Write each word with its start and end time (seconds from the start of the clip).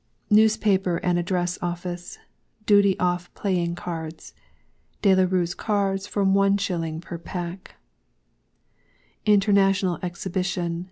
NEWSPAPER 0.31 0.97
AND 1.03 1.19
ADDRESS 1.19 1.59
OFFICE. 1.61 2.17
DUTY 2.65 2.97
OFF 2.97 3.31
PLAYING 3.35 3.75
CARDS. 3.75 4.33
De 5.03 5.13
La 5.13 5.27
RueŌĆÖs 5.27 5.55
Cards 5.55 6.07
from 6.07 6.33
1s. 6.33 7.01
per 7.01 7.19
pack. 7.19 7.75
INTERNATIONAL 9.27 9.99
EXHIBITION. 10.01 10.79